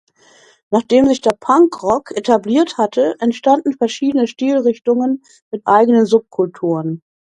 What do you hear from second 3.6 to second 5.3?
verschiedene Stilrichtungen